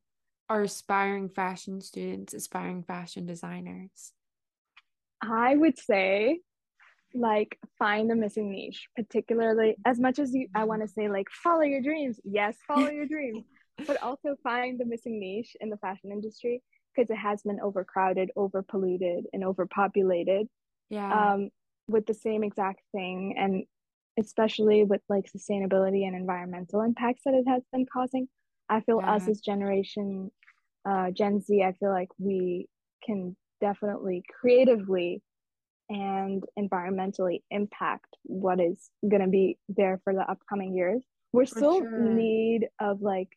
[0.50, 4.12] are aspiring fashion students, aspiring fashion designers?
[5.22, 6.42] I would say
[7.16, 11.28] like find a missing niche particularly as much as you i want to say like
[11.30, 13.46] follow your dreams yes follow your dreams
[13.88, 16.62] but also find the missing niche in the fashion industry
[16.96, 20.48] because it has been overcrowded, overpolluted, and overpopulated.
[20.90, 21.34] Yeah.
[21.34, 21.50] Um,
[21.88, 23.64] with the same exact thing, and
[24.20, 28.28] especially with like sustainability and environmental impacts that it has been causing.
[28.70, 29.16] I feel yeah.
[29.16, 30.32] us as generation,
[30.88, 32.68] uh, Gen Z, I feel like we
[33.06, 35.22] can definitely creatively
[35.90, 41.04] and environmentally impact what is going to be there for the upcoming years.
[41.34, 42.00] We're for still sure.
[42.00, 43.30] need of like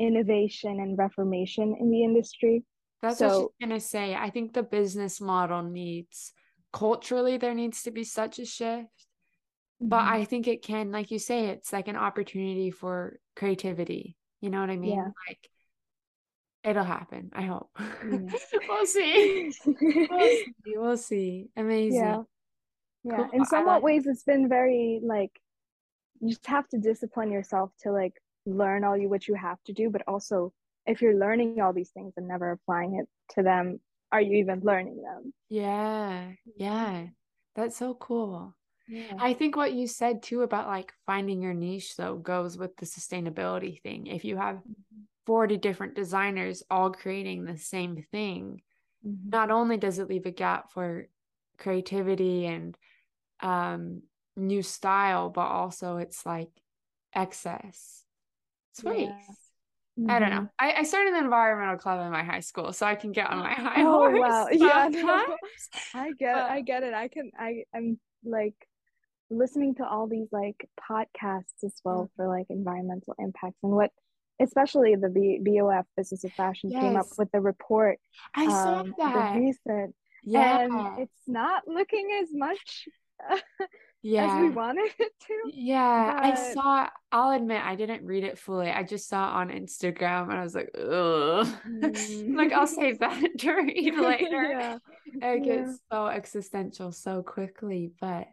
[0.00, 2.64] innovation and reformation in the industry.
[3.02, 4.14] That's so, what she's gonna say.
[4.14, 6.32] I think the business model needs
[6.72, 8.86] culturally there needs to be such a shift.
[9.82, 9.88] Mm-hmm.
[9.88, 14.16] But I think it can, like you say, it's like an opportunity for creativity.
[14.40, 14.96] You know what I mean?
[14.96, 15.10] Yeah.
[15.28, 15.50] Like
[16.62, 17.30] it'll happen.
[17.34, 17.70] I hope.
[17.78, 18.18] Yeah.
[18.68, 19.52] we'll see.
[19.66, 19.76] we'll
[20.10, 20.44] see.
[20.66, 21.48] We'll see.
[21.56, 22.00] Amazing.
[22.00, 22.22] Yeah.
[23.04, 23.16] Yeah.
[23.16, 23.30] Cool.
[23.32, 25.32] In somewhat like- ways, it's been very like
[26.20, 28.12] you just have to discipline yourself to like
[28.54, 30.52] learn all you what you have to do but also
[30.86, 33.80] if you're learning all these things and never applying it to them
[34.12, 37.06] are you even learning them yeah yeah
[37.54, 38.54] that's so cool
[38.90, 39.14] yeah.
[39.20, 42.86] I think what you said too about like finding your niche though goes with the
[42.86, 44.08] sustainability thing.
[44.08, 45.02] If you have mm-hmm.
[45.26, 48.62] 40 different designers all creating the same thing,
[49.06, 49.30] mm-hmm.
[49.30, 51.06] not only does it leave a gap for
[51.56, 52.76] creativity and
[53.38, 54.02] um
[54.36, 56.50] new style, but also it's like
[57.14, 58.04] excess
[58.72, 59.10] Sweet.
[59.96, 60.14] Yeah.
[60.14, 60.36] I don't know.
[60.36, 60.66] Mm-hmm.
[60.66, 63.38] I, I started the environmental club in my high school, so I can get on
[63.38, 64.18] my high oh, horse.
[64.18, 64.48] Wow.
[64.52, 65.36] Yeah, no,
[65.94, 66.42] I get it.
[66.42, 66.94] I get it.
[66.94, 68.54] I can I I'm like
[69.30, 72.22] listening to all these like podcasts as well mm-hmm.
[72.22, 73.90] for like environmental impacts and what
[74.40, 76.82] especially the B- BOF Business of Fashion yes.
[76.82, 77.98] came up with the report.
[78.34, 79.34] I um, saw that.
[79.34, 79.94] The recent.
[80.24, 80.60] Yeah.
[80.60, 82.88] And it's not looking as much
[84.02, 86.24] yeah as we wanted it to yeah but...
[86.24, 88.70] i saw i'll admit i didn't read it fully.
[88.70, 91.46] I just saw on instagram and i was like ugh.
[91.66, 92.36] Mm.
[92.36, 94.42] like i'll save that to read later.
[94.50, 94.78] Yeah.
[95.06, 95.56] it yeah.
[95.56, 98.26] gets so existential so quickly but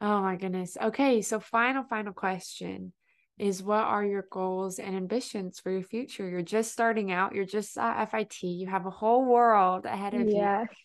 [0.00, 0.76] oh my goodness.
[0.80, 2.92] Okay so final final question
[3.38, 6.28] is what are your goals and ambitions for your future?
[6.28, 7.34] You're just starting out.
[7.34, 10.66] You're just at fit you have a whole world ahead of yes.
[10.70, 10.76] you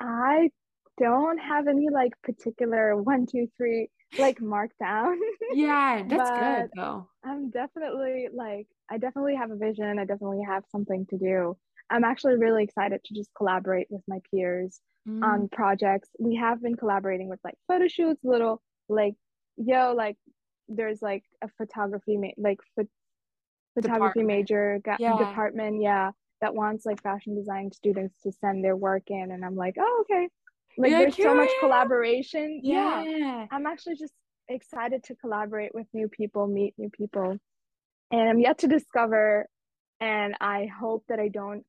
[0.00, 0.50] I
[0.98, 5.16] don't have any like particular one, two, three like markdown.
[5.52, 7.08] yeah, that's good though.
[7.24, 9.98] I'm definitely like I definitely have a vision.
[9.98, 11.56] I definitely have something to do.
[11.90, 15.22] I'm actually really excited to just collaborate with my peers mm.
[15.22, 16.08] on projects.
[16.18, 19.14] We have been collaborating with like photo shoots, little like
[19.56, 20.16] yo, like
[20.68, 22.88] there's like a photography ma- like ph-
[23.74, 24.26] photography department.
[24.26, 25.18] major ga- yeah.
[25.18, 29.56] department, yeah, that wants like fashion design students to send their work in, and I'm
[29.56, 30.28] like, oh okay,
[30.76, 31.32] like You're there's curious?
[31.32, 33.02] so much collaboration yeah.
[33.02, 34.12] yeah i'm actually just
[34.48, 37.38] excited to collaborate with new people meet new people
[38.10, 39.46] and i'm yet to discover
[40.00, 41.64] and i hope that i don't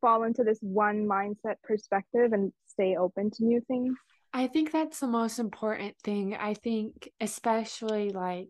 [0.00, 3.96] fall into this one mindset perspective and stay open to new things
[4.32, 8.48] i think that's the most important thing i think especially like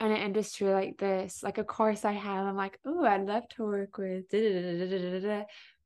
[0.00, 3.48] in an industry like this like a course i have i'm like oh i'd love
[3.48, 5.44] to work with mm.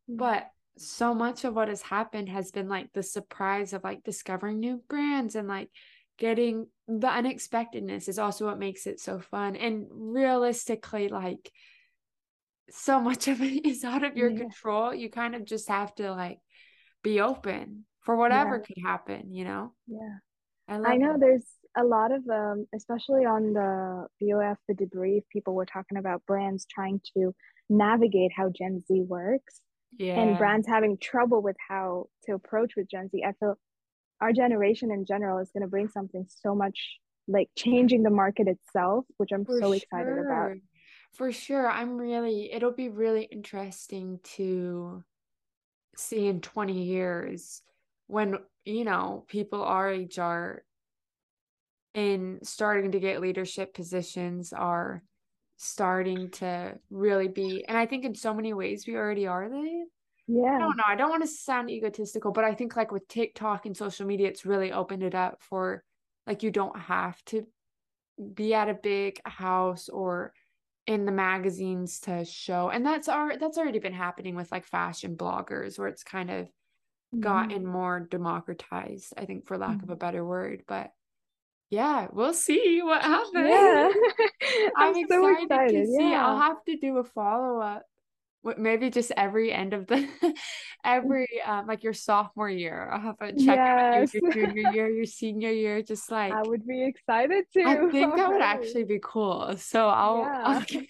[0.08, 4.60] but so much of what has happened has been like the surprise of like discovering
[4.60, 5.68] new brands and like
[6.18, 9.56] getting the unexpectedness is also what makes it so fun.
[9.56, 11.50] And realistically like
[12.70, 14.38] so much of it is out of your yeah.
[14.38, 14.94] control.
[14.94, 16.38] You kind of just have to like
[17.02, 18.62] be open for whatever yeah.
[18.62, 19.72] could happen you know?
[19.86, 20.16] Yeah.
[20.68, 21.46] I, I know there's
[21.76, 26.66] a lot of um, especially on the BOF the debrief, people were talking about brands
[26.66, 27.34] trying to
[27.68, 29.60] navigate how Gen Z works,
[29.98, 30.20] yeah.
[30.20, 33.22] and brands having trouble with how to approach with Gen Z.
[33.26, 33.58] I feel
[34.20, 36.78] our generation in general is going to bring something so much
[37.28, 40.52] like changing the market itself, which I'm For so excited about.
[41.14, 41.68] For sure.
[41.68, 45.04] I'm really, it'll be really interesting to
[45.96, 47.62] see in 20 years
[48.06, 50.64] when, you know, people our age are
[51.94, 55.02] in starting to get leadership positions, are
[55.56, 59.84] starting to really be, and I think in so many ways we already are there.
[60.28, 60.56] Yeah.
[60.56, 60.84] I don't know.
[60.86, 64.28] I don't want to sound egotistical, but I think like with TikTok and social media,
[64.28, 65.82] it's really opened it up for
[66.26, 67.46] like you don't have to
[68.34, 70.32] be at a big house or
[70.86, 75.16] in the magazines to show and that's our that's already been happening with like fashion
[75.16, 77.20] bloggers where it's kind of mm-hmm.
[77.20, 79.84] gotten more democratized i think for lack mm-hmm.
[79.84, 79.98] of a mm-hmm.
[80.00, 80.90] better word but
[81.72, 83.48] yeah we'll see what happens.
[83.48, 83.88] Yeah
[84.76, 86.14] i'm, I'm so excited, excited, to see.
[86.14, 87.82] I'll have to do a follow-up
[88.58, 90.06] maybe just every end of the
[90.84, 92.90] every um like your sophomore year.
[92.92, 94.14] I'll have a check yes.
[94.14, 97.64] your junior year your senior year just like i would be excited too.
[97.66, 99.54] I think that would actually be cool.
[99.56, 100.42] So i'll yeah.
[100.44, 100.82] I'll,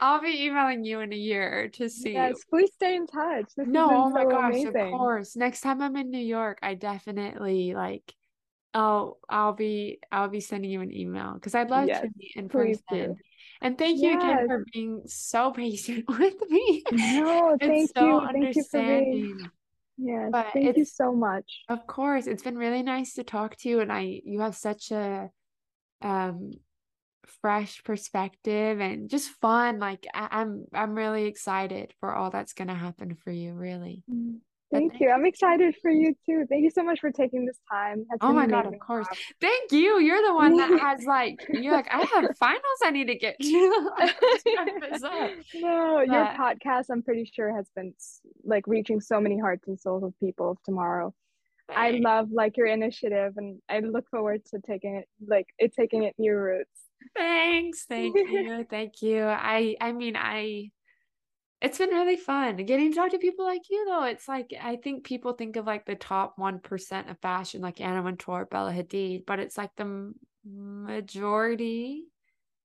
[0.00, 2.12] I'll, be emailing you in a year to see.
[2.12, 3.46] Yes please stay in touch.
[3.56, 4.76] This no oh my so gosh amazing.
[4.76, 5.36] of course.
[5.36, 8.14] Next time i'm in new york i definitely like
[8.72, 12.32] Oh, I'll be I'll be sending you an email because I'd love yes, to meet
[12.36, 12.82] in person.
[12.90, 13.16] Do.
[13.62, 14.22] And thank you yes.
[14.22, 16.84] again for being so patient with me.
[16.92, 18.28] No, thank so you.
[18.32, 19.50] Thank you for being.
[19.98, 21.44] Yes, but thank you so much.
[21.68, 24.90] Of course, it's been really nice to talk to you, and I you have such
[24.92, 25.30] a
[26.00, 26.52] um
[27.42, 29.78] fresh perspective and just fun.
[29.78, 33.52] Like I, I'm, I'm really excited for all that's gonna happen for you.
[33.52, 34.04] Really.
[34.72, 35.10] Thank you.
[35.10, 36.46] I'm excited for you too.
[36.48, 38.04] Thank you so much for taking this time.
[38.08, 39.06] That's oh my god, of course.
[39.40, 39.98] Thank you.
[39.98, 43.36] You're the one that has like you're like, I have finals I need to get
[43.40, 43.46] to.
[45.54, 46.14] no, but...
[46.14, 47.94] your podcast I'm pretty sure has been
[48.44, 51.12] like reaching so many hearts and souls of people of tomorrow.
[51.74, 56.04] I love like your initiative and I look forward to taking it like it taking
[56.04, 56.70] it new routes.
[57.16, 57.86] Thanks.
[57.86, 58.66] Thank you.
[58.68, 59.24] Thank you.
[59.24, 60.70] I I mean I
[61.60, 62.56] it's been really fun.
[62.56, 65.66] Getting to talk to people like you though it's like i think people think of
[65.66, 70.12] like the top 1% of fashion like anna wintour bella hadid but it's like the
[70.44, 72.04] majority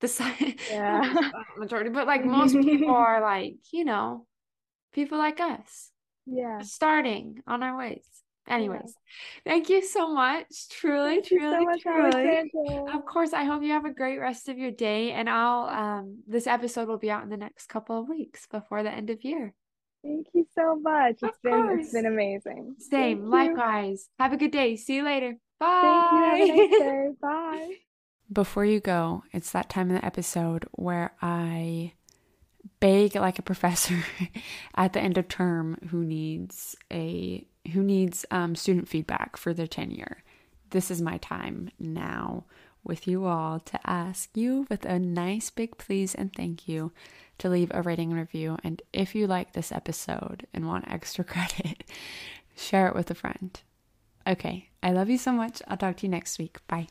[0.01, 1.13] the side yeah.
[1.57, 4.25] majority but like most people are like you know
[4.95, 5.91] people like us.
[6.25, 6.61] Yeah.
[6.61, 8.07] Starting on our ways
[8.47, 8.93] Anyways,
[9.45, 9.51] yeah.
[9.51, 10.69] thank you so much.
[10.69, 12.93] Truly, thank truly, so much, truly.
[12.93, 15.11] Of course, I hope you have a great rest of your day.
[15.11, 18.83] And I'll um this episode will be out in the next couple of weeks before
[18.83, 19.53] the end of year.
[20.03, 21.23] Thank you so much.
[21.23, 21.67] Of it's course.
[21.67, 22.75] been it's been amazing.
[22.77, 23.19] Same.
[23.19, 24.09] Thank Likewise.
[24.19, 24.23] You.
[24.23, 24.75] Have a good day.
[24.75, 25.37] See you later.
[25.59, 25.81] Bye.
[25.81, 26.57] Thank you.
[26.57, 27.07] Have a nice day.
[27.21, 27.69] Bye.
[28.31, 31.93] Before you go, it's that time in the episode where I
[32.79, 34.03] beg like a professor
[34.75, 39.67] at the end of term who needs a who needs um, student feedback for their
[39.67, 40.23] tenure.
[40.69, 42.45] This is my time now
[42.83, 46.91] with you all to ask you with a nice big please and thank you
[47.39, 48.57] to leave a rating and review.
[48.63, 51.83] And if you like this episode and want extra credit,
[52.55, 53.59] share it with a friend.
[54.27, 55.61] Okay, I love you so much.
[55.67, 56.59] I'll talk to you next week.
[56.67, 56.87] Bye.